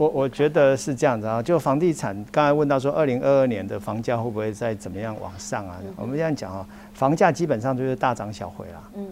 [0.00, 5.76] 我我觉得是这样子啊，就房地产刚才问到说，二零二二年的房价会不会再怎么样往上啊？
[5.84, 9.06] 嗯、我们这样讲啊，房价基本上就是大涨小回啦，嗯，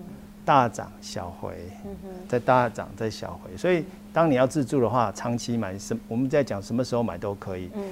[0.47, 1.53] 大涨小回，
[1.85, 7.83] 嗯嗯，再大涨再小回，所以当你要自住的话，长期买什，我们在讲什么时候买都可以，嗯，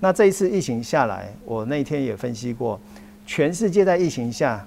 [0.00, 2.80] 那这一次疫情下来，我那天也分析过，
[3.26, 4.66] 全世界在疫情下，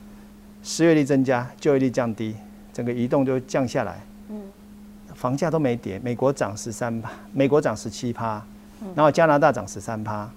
[0.62, 2.36] 失业率增加，就业率降低，
[2.72, 4.00] 整个移动就降下来。
[5.20, 8.42] 房价都没跌，美国涨十三趴，美国涨十七趴，
[8.96, 10.30] 然后加拿大涨十三趴，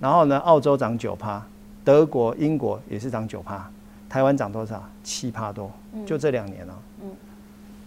[0.00, 1.44] 然后呢，澳洲涨九趴，
[1.84, 3.70] 德国、英国也是涨九趴，
[4.08, 4.82] 台湾涨多少？
[5.04, 5.70] 七趴多，
[6.06, 6.74] 就这两年了。
[7.02, 7.10] 嗯，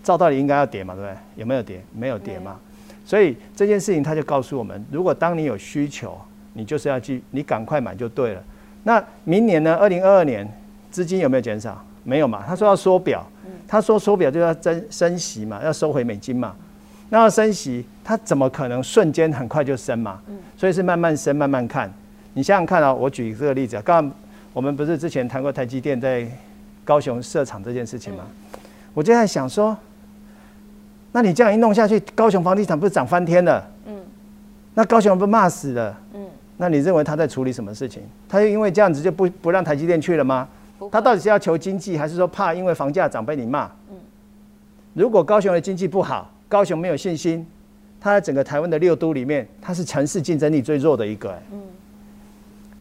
[0.03, 1.17] 照道理应该要跌嘛，对不对？
[1.37, 1.83] 有没有跌？
[1.91, 2.59] 没有跌嘛。
[3.03, 6.15] 所以这件事情他就告诉我们，如果当你有需求，
[6.53, 8.43] 你就是要去，你赶快买就对了。
[8.83, 9.75] 那明年呢？
[9.75, 10.47] 二零二二年
[10.91, 11.83] 资金有没有减少？
[12.03, 12.43] 没有嘛。
[12.45, 13.25] 他说要缩表。
[13.67, 16.55] 他说缩表就要增升息嘛，要收回美金嘛，
[17.09, 20.19] 那要升息，他怎么可能瞬间很快就升嘛？
[20.57, 21.91] 所以是慢慢升，慢慢看。
[22.33, 24.15] 你想想看啊，我举这个例子啊，刚刚
[24.53, 26.27] 我们不是之前谈过台积电在
[26.83, 28.23] 高雄设厂这件事情吗？
[28.93, 29.75] 我就在想说，
[31.11, 33.63] 那你这样一弄下去，高雄房地产不是涨翻天了？
[33.85, 33.95] 嗯，
[34.73, 35.97] 那高雄不骂死了？
[36.13, 36.25] 嗯，
[36.57, 38.01] 那你认为他在处理什么事情？
[38.27, 40.47] 他就因为这样子就不不让台积电去了吗？
[40.91, 43.69] 他到底是要求经济，还是说怕因为房价涨被你骂？
[44.93, 47.45] 如果高雄的经济不好，高雄没有信心，
[47.99, 51.35] 他在整个台湾的六都里面，他是城市竞争力最弱的一个。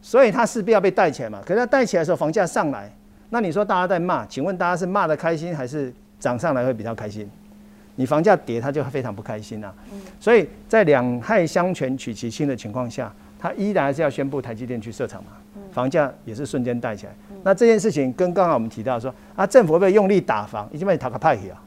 [0.01, 1.41] 所以他势必要被带起来嘛。
[1.45, 2.91] 可是他带起来的时候，房价上来，
[3.29, 7.27] 那你说大家在骂，请问大家是骂的开心，还是涨上来会比较开心？
[7.95, 9.73] 你房价跌，他就非常不开心啊。
[10.19, 15.31] 所以在两害相权取其轻的情况下，他依然还是要宣布台积电去设厂嘛。
[15.71, 17.11] 房价也是瞬间带起来，
[17.43, 20.67] 那这件事情跟刚刚我们提到说啊，政府会不会用力打房？
[20.71, 21.61] 已经被你讨个派去啊。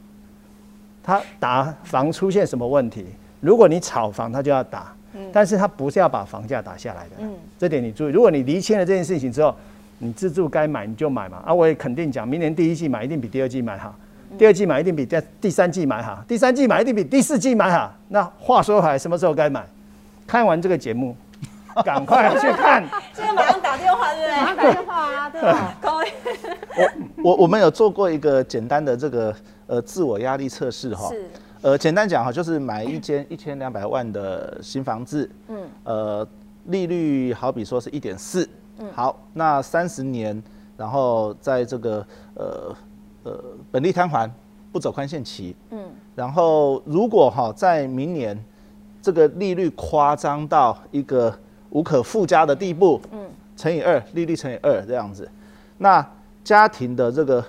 [1.03, 3.05] 他打房出现什么问题？
[3.39, 4.93] 如果你炒房，他就要打，
[5.31, 7.11] 但是他不是要把房价打下来的。
[7.19, 8.11] 嗯，这点你注意。
[8.11, 9.55] 如果你厘清了这件事情之后，
[9.99, 11.41] 你自住该买你就买嘛。
[11.45, 13.95] 啊，我也肯定讲，明年第一季买一定比第二季买好，
[14.37, 17.93] 第二季买一定比第第三季买好，第三季买一定比第四季买好。
[18.09, 19.63] 那话说回来，什么时候该买？
[20.25, 21.15] 看完这个节目。
[21.85, 22.83] 赶快去看！
[23.13, 24.37] 现在马上打电话，对不对？
[24.37, 25.75] 马上打电话啊，对吧？
[25.81, 26.09] 可以。
[27.23, 29.35] 我我我们有做过一个简单的这个
[29.67, 31.09] 呃自我压力测试哈。
[31.09, 31.29] 是。
[31.63, 36.27] 呃，简单讲哈，就是买一间一千两百万的新房子，嗯，呃，
[36.65, 40.41] 利率好比说是一点四，嗯，好，那三十年，
[40.77, 42.05] 然后在这个
[42.35, 42.75] 呃
[43.23, 44.31] 呃本利摊还，
[44.71, 45.79] 不走宽限期，嗯，
[46.15, 48.41] 然后如果哈在明年
[49.01, 51.35] 这个利率夸张到一个
[51.69, 55.29] 无可附加的地步，嗯，乘以二，利率乘以二这样子，
[55.77, 56.05] 那
[56.43, 57.43] 家庭的这个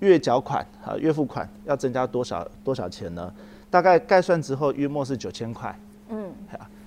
[0.00, 3.32] 月缴款啊，月付款要增加多少多少钱呢？
[3.70, 5.74] 大概概算之后，约莫是九千块，
[6.10, 6.30] 嗯，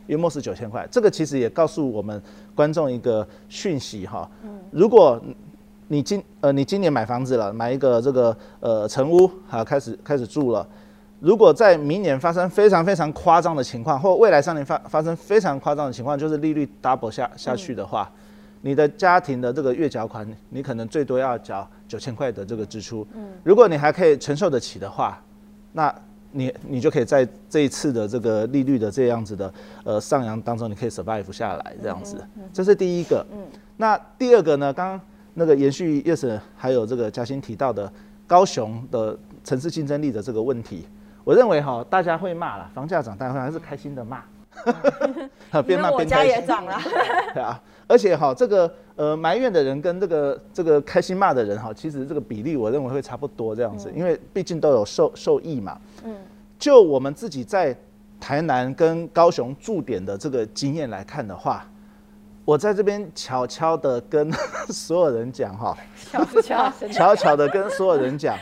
[0.08, 0.88] 约莫是九千块。
[0.92, 2.22] 这个其实也告诉我们
[2.54, 5.20] 观众一个讯息哈，嗯，如果
[5.88, 10.68] 你今呃你今年买房子了，买一个这个呃成屋，好开始开始住了。
[11.26, 18.08] 如果在明年发生非常非常夸张的情况，或未来三年发发生非常夸张的情况，就是利率 double 下下去的话，
[18.62, 23.08] 你的家庭的这个月缴款，你可能最多要缴九千块的这个支出。
[23.44, 25.20] 如果你还可以承受得起的话，
[25.74, 25.92] 那
[26.32, 29.52] 你你就可以在这一次的这个利率的这样子的
[29.84, 32.24] 呃上扬当中，你可以 survive 下来这样子。
[32.54, 33.26] 这是第一个。
[33.78, 34.72] 那第二个呢？
[34.72, 35.02] 刚刚
[35.34, 37.92] 那个延续 Yes 还有这个嘉欣提到的
[38.28, 40.86] 高雄的城市竞争力的这个问题。
[41.26, 44.22] 我认为哈，大家会骂了，房价涨，大家还是开心的骂，
[45.66, 45.98] 边骂边开心。
[45.98, 46.80] 我家也涨了。
[47.34, 55.76] 对啊，而且哈，这个呃埋怨的人跟这个这个开心骂的人哈，其实这个比例我认为会差不多这样子，因为毕竟都有受受益嘛。
[56.04, 56.16] 嗯。
[56.60, 57.76] 就我们自己在
[58.20, 61.66] 台南跟高雄驻点的这个经验来看的话，
[62.46, 64.32] 我在这边悄悄的跟
[64.70, 65.76] 所有人讲哈，
[66.12, 68.38] 悄悄悄悄的跟所有人讲，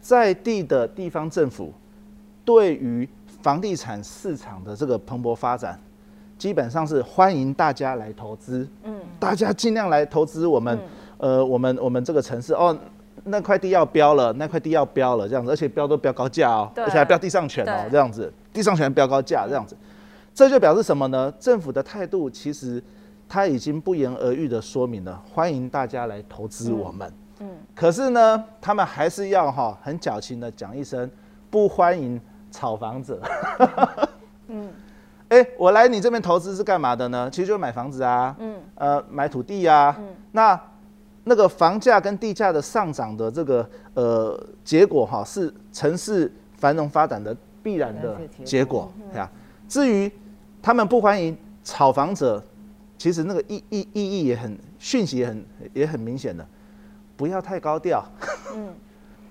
[0.00, 1.74] 在地的地方政府。
[2.44, 3.08] 对于
[3.42, 5.78] 房地产市场的这个蓬勃发展，
[6.36, 8.68] 基本上是欢迎大家来投资。
[8.82, 10.78] 嗯，大家尽量来投资我们，
[11.18, 12.76] 呃，我们我们这个城市哦，
[13.24, 19.76] 那块地要标了，那块地要标了，这样子，而且标都标高价哦，而且还标地上权哦，这样子，地上权标高价这样子，
[20.34, 21.32] 这就表示什么呢？
[21.38, 22.82] 政府的态度其实
[23.28, 27.10] 他已经不言而喻的说明了，欢迎大家来投资我们。
[27.40, 31.10] 嗯，可是呢，他们还是要哈很矫情的讲一声，
[31.50, 32.20] 不欢迎。
[32.54, 33.20] 炒房者，
[34.46, 34.70] 嗯，
[35.28, 37.28] 哎，我来你这边投资是干嘛的呢？
[37.28, 40.60] 其实就是买房子啊，嗯，呃，买土地啊，嗯，那
[41.24, 48.88] 那个房价跟地价的上涨的这个呃结果哈，是城市繁荣发展的必然的结果。
[49.16, 49.28] 呀。
[49.68, 50.08] 至于
[50.62, 52.40] 他们不欢迎炒房者，
[52.96, 56.46] 其实那个意意意义也很讯息也很也很明显的，
[57.16, 58.04] 不要太高调，
[58.54, 58.68] 嗯，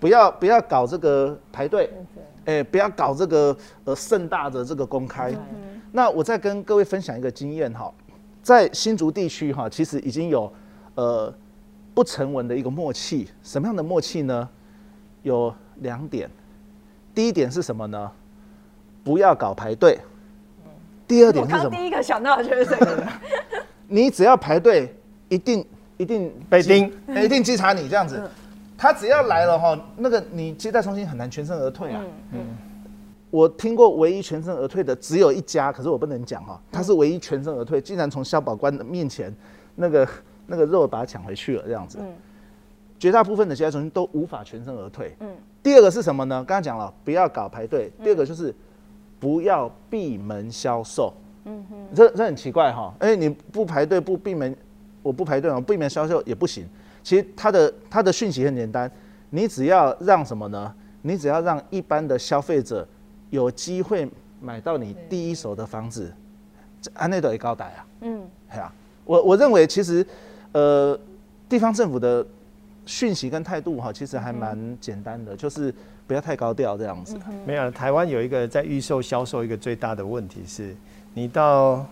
[0.04, 1.90] 不要不要搞这个排队，
[2.44, 3.56] 哎、欸，不要搞这个
[3.86, 5.34] 呃盛大的这个公开。
[5.94, 7.90] 那我再跟各位分享一个经验哈，
[8.42, 10.52] 在新竹地区哈，其实已经有
[10.96, 11.34] 呃
[11.94, 14.50] 不成文的一个默契，什么样的默契呢？
[15.22, 16.30] 有两点，
[17.16, 18.12] 第一点是什么呢？
[19.06, 19.98] 不要搞排队。
[21.08, 21.70] 第二点是什么？
[21.70, 23.08] 第一个想到的就是这个。
[23.88, 24.94] 你只要排队，
[25.30, 25.66] 一定
[25.96, 26.92] 一定被盯，
[27.24, 28.22] 一定稽查你这样子。
[28.78, 32.02] 他只要来了哈，那个你接待中心很难全身而退啊。
[32.32, 32.40] 嗯。
[33.30, 39.34] 我听过唯一全身而退的只有一家，可是我不能讲哈，他是唯一全身而退，竟然从消保官的面前
[39.76, 40.08] 那个
[40.48, 42.00] 那个肉把他抢回去了这样子。
[42.02, 42.14] 嗯。
[43.00, 45.16] 绝大部分的接待中心都无法全身而退。
[45.20, 45.30] 嗯。
[45.62, 46.44] 第二个是什么呢？
[46.48, 47.92] 刚刚讲了，不要搞排队。
[48.04, 48.54] 第二个就是。
[49.20, 51.14] 不要闭门销售，
[51.46, 54.54] 嗯哼，这这很奇怪哈，哎，你不排队不闭门，
[55.02, 56.68] 我不排队啊，闭门销售也不行。
[57.04, 58.90] 其实它的它的讯息很简单，
[59.30, 60.74] 你只要让什么呢？
[61.02, 62.88] 你只要让一般的消费者
[63.30, 64.10] 有机会
[64.40, 66.12] 买到你第一手的房子，
[66.94, 68.74] 安内都也高达啊，嗯，对啊，
[69.06, 70.06] 我我认为其实
[70.54, 70.98] 呃
[71.50, 72.26] 地方政府的
[72.86, 75.74] 讯息跟态度哈，其实还蛮简单的，就是。
[76.06, 77.18] 不要太高调这样子。
[77.48, 80.76] 没有，台湾有一个在预售销售一个最大的问题是，
[81.14, 81.86] 你到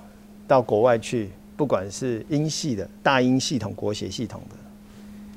[0.46, 4.56] 到国外去，不管是英系的大英系统国协系统的，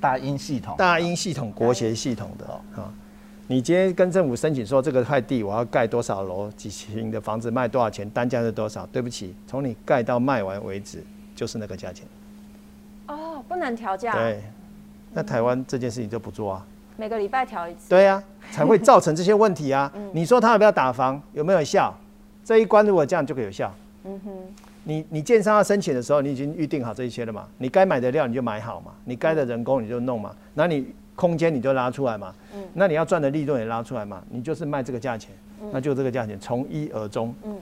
[0.05, 2.47] 大英系统，大英系统国协系统的
[2.79, 2.93] 啊，
[3.47, 8.85] 你今天跟政府申请说这个块地我要盖多少楼几坪的房子卖多少钱，单价是多少？
[8.93, 11.03] 对不起，从你盖到卖完为止
[11.35, 12.07] 就是那个价钱。
[13.07, 14.13] 哦，不能调价。
[14.13, 14.45] 对，
[15.15, 16.67] 那台湾这件事情就不做啊。
[16.99, 19.91] 每个礼拜调一次，对呀、啊，才会造成这些问题啊。
[20.13, 21.95] 你说他要不要打房，有没有效？
[22.45, 23.75] 这一关如果这样就可以有效。
[24.05, 24.31] 嗯哼，
[24.85, 27.49] 你你建商要申请的时候，你已经预定好这一些了嘛？
[27.59, 30.87] 你该买的料你就买好嘛，你该的人工你就弄嘛，那你
[31.17, 32.35] 空间你就拉出来嘛。
[32.55, 35.31] 嗯，那你要赚的利润也拉出来嘛，你就是卖这个价钱，
[35.73, 37.35] 那就这个价钱从一而终。
[37.45, 37.57] 嗯，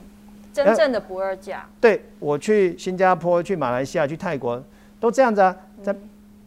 [0.51, 1.65] 真正的不二价。
[1.81, 4.63] 对，我去新加坡、去马来西亚、去泰国
[4.99, 5.95] 都这样子啊，在。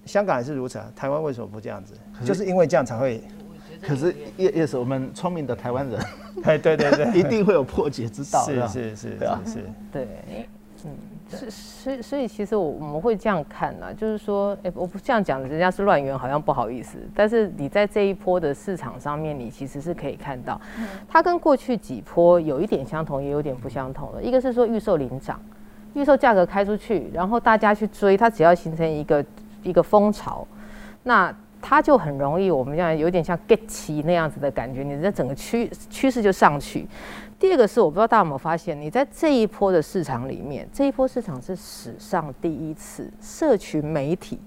[0.05, 1.93] 香港也是如此啊，台湾为什么不这样子？
[2.25, 3.21] 就是因为这样才会。
[3.83, 6.01] 可是也也是，我们聪明的台湾人，
[6.45, 8.45] 哎，对对对， 一定会有破解之道。
[8.45, 10.07] 是是是是是，对，
[10.85, 10.91] 嗯，
[11.31, 16.99] 是所以所以其实我我们会这样看呢，就是说，哎，我不这样讲，人家是乱源，好像不好意思。
[17.15, 20.61] 但是你在这一波的市场上面，你其实是可以看到，
[21.09, 24.23] 它跟过去几波有一点相同，也有点不相同的。
[24.23, 25.41] 一个是说预售领涨，
[25.95, 29.25] 预售价格开出去，然后大家去追，它只要形成一个。
[29.63, 30.47] 一个风潮，
[31.03, 31.35] 那
[31.69, 36.87] 它就很容易，我们这样有点像 get 起那样子的感觉，你的整个趋趋势就上去。
[37.41, 44.39] 第二个是，我不知道大家有没有发现，你在这一波的市场里面，这一波市场是史上第一次社群媒体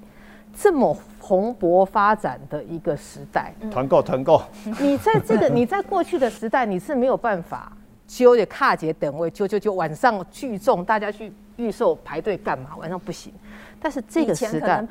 [0.56, 3.54] 这么蓬勃发展的一个时代。
[3.70, 4.42] 团购，团购。
[4.80, 7.70] 你在这个，你在过去的时代，你是没有办法
[8.08, 12.78] 揪着卡姐等位，揪揪揪，晚上聚众，大家去预售排队干嘛？
[12.78, 13.34] 晚上不行。
[13.82, 14.86] 但是这个时代，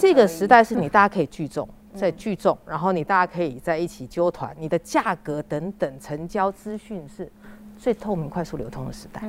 [0.00, 7.30] 这个时代是你大家可以聚众， 在聚众，然后你大家可以在一起纠团，你的价格等等成交资讯是
[7.78, 9.22] 最透明、快速流通的时代。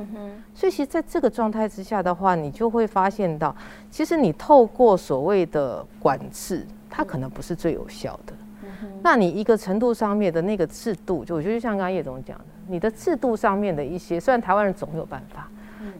[0.54, 3.54] 所以其实在这个状态之下的话，你就会发现到，
[3.90, 8.32] 其实你透过所谓的管制，它可能不是最有效的。
[9.02, 15.48] 那你一个程度上面的那个制度，就我觉得就像刚刚叶总讲的，你的制度上面的一些，虽然台湾人总有办法，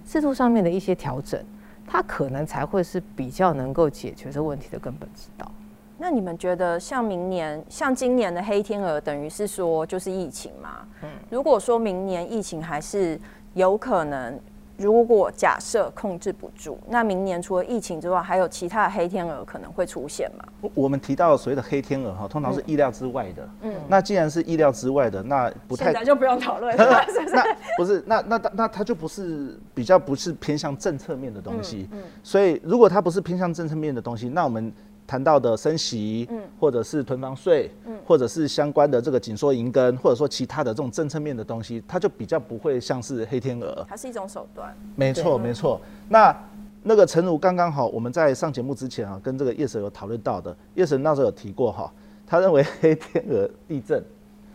[0.05, 1.41] 制度上面的一些调整。
[1.87, 5.51] 它可能才会是比较能够解决这问题的根本之道。
[5.99, 10.87] 那你们觉得，像明年、像今年的黑天鹅，等于是说就是疫情嘛？
[11.03, 13.21] 嗯，如果说明年疫情还是
[13.55, 14.39] 有可能。
[14.77, 20.71] 如果假设控制不住，那明年除了疫情之外，还有其他的黑天鹅可能会出现吗？
[20.75, 23.49] 我们提到所谓的黑天鹅哈，通常是意料之外的。
[23.63, 26.85] 嗯，那既然是意料之外的，那不太现在就不用讨论了。
[27.33, 27.45] 那
[27.77, 31.89] 不是，那那那它就不是比较不是偏向政策面的东西。
[31.93, 34.73] 嗯，所以如果它不是偏向政策面的东西，那我们。
[35.13, 44.75] 谈到的升息，嗯，或者是囤房税，嗯，或者是相关的这个紧缩银根，或者说其他的这种政策面的东西，它就比较不会像是黑天鹅，它是一种手段。
[44.97, 45.79] 没错，没错。
[46.09, 46.35] 那
[46.83, 51.93] 那个陈如刚刚好，我们在上节目之前啊，跟这个叶 Sir 有讨论到的，叶 Sir 那时候有提过哈，
[52.27, 54.03] 他认为黑天鹅地震，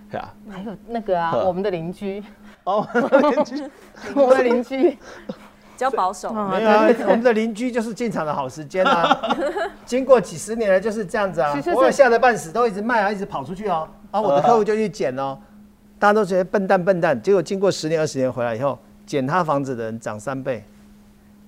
[0.10, 2.24] 对啊，还有那个啊，我们的邻居，
[2.64, 3.70] 哦，邻居，
[4.16, 4.98] 我们的邻居。
[5.78, 9.16] 比较保守，没有啊，我们的邻居就是进场的好时间啊。
[9.88, 11.60] 经过几十年了，就是这样子啊。
[11.74, 13.88] 我有吓得半死，都一直卖啊，一直跑出去哦。
[14.12, 15.40] 然后我的客户就去捡哦。
[15.98, 20.64] 大家都觉得笨蛋笨蛋，结果经过十年二十年回来以后，捡他房子的人涨三倍。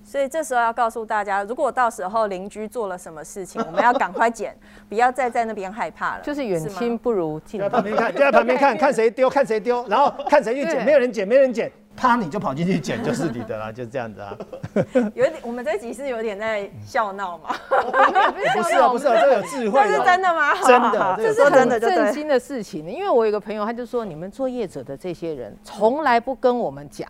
[0.02, 4.56] 所以这时候要告诉大家，如果到时候邻居做了什么事情， 我们要赶快捡，
[4.88, 6.22] 不要再在那边害怕了。
[6.22, 11.70] 就是远亲不如近在旁边看，就在旁边看看谁丢，看谁丢，然后看谁去捡，没有人捡，没人捡，
[12.00, 14.34] 啪你就跑进去捡，就是你的啦， 就这样子啊。
[15.14, 17.50] 有点，我们这集是有点在笑闹嘛？
[18.56, 19.82] 不是啊，不是啊，这有智慧。
[19.82, 20.54] 这是真的吗？
[20.64, 22.90] 真的，这是真的，震惊的事情。
[22.90, 27.06] 因为我有个朋友，他就说，你们做业者的这些人，从来不跟我们讲，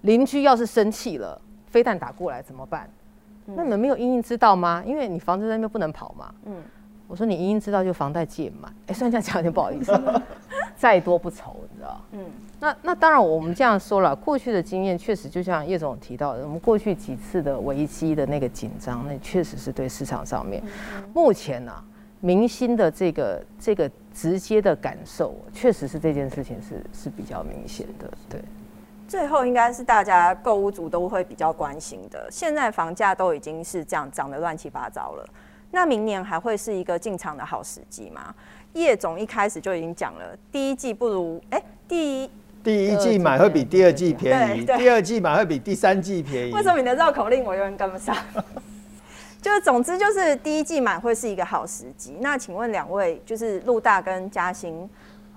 [0.00, 2.90] 邻居要是生气了，飞弹打过来怎么办？
[3.44, 4.82] 那你们没有因应知道吗？
[4.84, 6.34] 因为你房子在那边不能跑嘛。
[6.46, 6.56] 嗯，
[7.06, 8.74] 我说你因应知道就房贷借满。
[8.88, 9.92] 哎，虽然这样讲有点不好意思，
[10.82, 12.00] 再多不愁，你知道？
[12.10, 12.26] 嗯，
[12.58, 20.60] 那那当然，我们这样说了，过去的经验确实就像叶总提到的，我们过去几次的危机的那个紧张，那确实是对市场上面，
[21.14, 21.84] 目前呢、啊，
[22.18, 28.42] 民心的这个这个直接的感受，确实是这件事情是是比较明显的，对。
[29.06, 32.26] 最后应该是大家购物族都会比较关心的。
[32.28, 35.24] 现在房价都已经是这样涨得乱七八糟了，
[35.70, 38.34] 那明年还会是一个进场的好时机吗？
[38.74, 42.30] 叶总一开始就已经讲了，第一季不如哎、欸，第一
[42.62, 46.52] 第一季买会比第二季便宜，第二季买会比第三季便宜。
[46.52, 48.16] 为什么你的绕口令我永远跟不上？
[49.42, 52.16] 就是总之就是第一季买会是一个好时机。
[52.20, 54.88] 那请问两位，就是陆大跟嘉兴，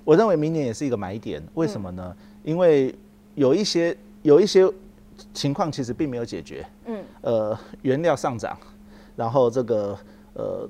[0.03, 2.15] 我认为明年也是一个买点，为什么呢？
[2.15, 2.93] 嗯、因为
[3.33, 4.71] 有一些有一些
[5.33, 8.55] 情况其实并没有解决，嗯，呃，原料上涨，
[9.15, 9.97] 然后这个
[10.33, 10.69] 呃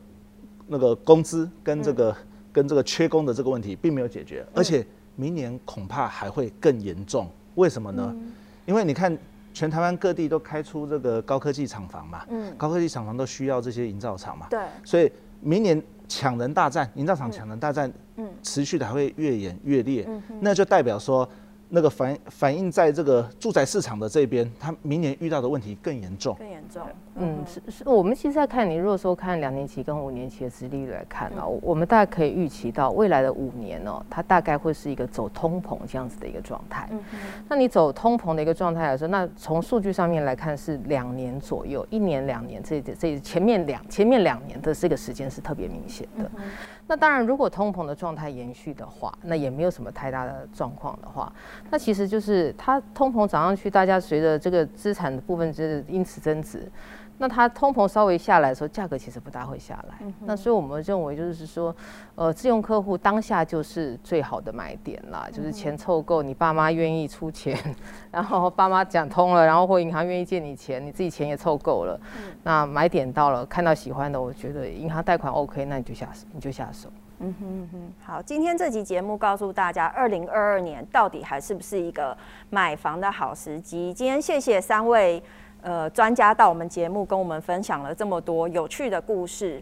[0.67, 2.15] 那个工资跟这个、嗯、
[2.55, 4.85] 跟这个缺工的这个问题并没有解决，而且
[5.17, 7.29] 明年恐怕还会更严重。
[7.55, 8.09] 为什么呢？
[8.15, 8.31] 嗯、
[8.65, 9.17] 因为你看
[9.53, 21.27] 全台湾各地都开出这个高科技厂房嘛，嗯，高科技厂房都需要这些营造厂嘛，对，所以明年抢人大战，营造厂抢人大战，嗯，持续的还会越演越烈，嗯，那就代表说。
[21.69, 26.35] 那个反反映在这个住宅市场的这边，它明年遇到的问题更严重。
[26.37, 26.81] 更严重。
[27.15, 36.87] 嗯，是是，我们其实在看你，如果说看两年期跟五年期的殖利率来看呢、喔，我们大概可以预期到未来的五年哦、喔，它大概会是一个走通膨这样子的一个状态。
[36.91, 37.17] 嗯哼。
[37.47, 46.29] 那你走通膨的一个状态来说，那从数据上面来看是两年左右，一年两年这这前面两前面两年的这个时间是特别明显的。
[46.35, 46.43] 嗯
[46.87, 51.33] 那当然，如果通膨的状态延续的话，那也没有什么太大的状况的话，
[51.71, 56.71] 那其实就是它通膨涨上去，大家随着这个资产的部分就是因此增值。
[57.17, 59.95] 那它通膨稍微下来的时候，价格其实不大会下来。
[60.01, 61.75] 嗯、那所以我们认为就是说，
[62.15, 67.57] 呃，自用客户当下就是最好的买点啦，就是钱凑够，你爸妈愿意出钱，
[68.11, 76.89] 然后爸妈讲通了，然后或银行愿意借你钱，你自己钱也凑够了，嗯、那买点到了，看到喜欢的，我觉得银行贷款 OK，那你就下手，你就下手。
[77.19, 82.15] 嗯哼嗯哼，好，今天这集节目告诉大家，二零二二年到底还是不是一个
[82.49, 83.93] 买房的好时机？
[83.93, 85.23] 今天谢谢三位。
[85.65, 89.59] 呃，专家到我们节目跟我们分享了这么多有趣的故事，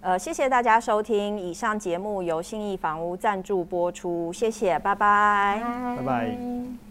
[0.00, 1.38] 呃，谢谢大家收听。
[1.38, 5.62] 以上节目由信义房屋赞助播出，谢谢，拜拜，
[5.96, 6.83] 拜拜。